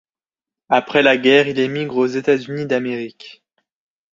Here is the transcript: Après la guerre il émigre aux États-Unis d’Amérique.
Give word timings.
Après 0.69 1.03
la 1.03 1.15
guerre 1.15 1.47
il 1.47 1.59
émigre 1.59 1.95
aux 1.97 2.07
États-Unis 2.07 2.65
d’Amérique. 2.65 3.43